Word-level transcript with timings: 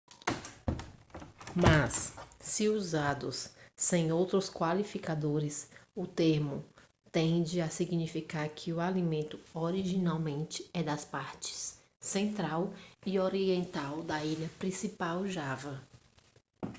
mas 1.55 2.11
se 2.39 2.67
usados 2.67 3.51
sem 3.75 4.11
outros 4.11 4.49
qualificadores 4.49 5.69
o 5.95 6.07
termo 6.07 6.65
tende 7.11 7.61
a 7.61 7.69
significar 7.69 8.49
que 8.49 8.73
o 8.73 8.79
alimento 8.79 9.39
originalmente 9.53 10.67
é 10.73 10.81
das 10.81 11.05
partes 11.05 11.79
central 11.99 12.73
e 13.05 13.19
oriental 13.19 14.01
da 14.01 14.25
ilha 14.25 14.49
principal 14.57 15.27
java 15.27 15.79